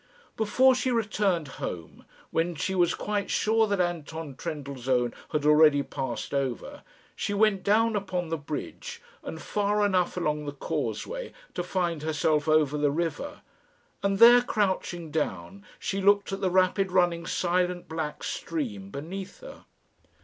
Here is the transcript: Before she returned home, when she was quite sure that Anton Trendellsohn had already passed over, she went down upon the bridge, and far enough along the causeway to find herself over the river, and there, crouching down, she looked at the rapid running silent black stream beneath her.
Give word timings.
Before 0.35 0.73
she 0.73 0.89
returned 0.89 1.47
home, 1.59 2.05
when 2.31 2.55
she 2.55 2.73
was 2.73 2.95
quite 2.95 3.29
sure 3.29 3.67
that 3.67 3.79
Anton 3.79 4.33
Trendellsohn 4.35 5.13
had 5.29 5.45
already 5.45 5.83
passed 5.83 6.33
over, 6.33 6.81
she 7.15 7.35
went 7.35 7.61
down 7.63 7.95
upon 7.95 8.29
the 8.29 8.37
bridge, 8.37 8.99
and 9.21 9.39
far 9.39 9.85
enough 9.85 10.17
along 10.17 10.47
the 10.47 10.53
causeway 10.53 11.33
to 11.53 11.61
find 11.61 12.01
herself 12.01 12.47
over 12.47 12.79
the 12.79 12.89
river, 12.89 13.41
and 14.01 14.17
there, 14.17 14.41
crouching 14.41 15.11
down, 15.11 15.63
she 15.77 16.01
looked 16.01 16.31
at 16.31 16.41
the 16.41 16.49
rapid 16.49 16.91
running 16.91 17.27
silent 17.27 17.87
black 17.87 18.23
stream 18.23 18.89
beneath 18.89 19.41
her. 19.41 19.65